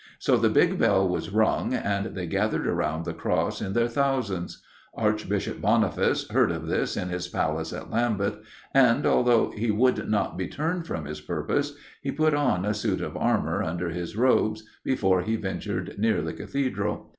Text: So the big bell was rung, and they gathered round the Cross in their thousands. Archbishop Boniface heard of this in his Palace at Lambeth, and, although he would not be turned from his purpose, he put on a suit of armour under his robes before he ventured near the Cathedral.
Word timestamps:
So 0.17 0.35
the 0.35 0.49
big 0.49 0.79
bell 0.79 1.07
was 1.07 1.29
rung, 1.29 1.75
and 1.75 2.15
they 2.15 2.25
gathered 2.25 2.65
round 2.65 3.05
the 3.05 3.13
Cross 3.13 3.61
in 3.61 3.73
their 3.73 3.87
thousands. 3.87 4.59
Archbishop 4.95 5.61
Boniface 5.61 6.27
heard 6.31 6.51
of 6.51 6.65
this 6.65 6.97
in 6.97 7.09
his 7.09 7.27
Palace 7.27 7.71
at 7.71 7.91
Lambeth, 7.91 8.39
and, 8.73 9.05
although 9.05 9.51
he 9.51 9.69
would 9.69 10.09
not 10.09 10.39
be 10.39 10.47
turned 10.47 10.87
from 10.87 11.05
his 11.05 11.21
purpose, 11.21 11.75
he 12.01 12.11
put 12.11 12.33
on 12.33 12.65
a 12.65 12.73
suit 12.73 13.01
of 13.01 13.15
armour 13.15 13.61
under 13.61 13.89
his 13.89 14.17
robes 14.17 14.63
before 14.83 15.21
he 15.21 15.35
ventured 15.35 15.93
near 15.99 16.23
the 16.23 16.33
Cathedral. 16.33 17.07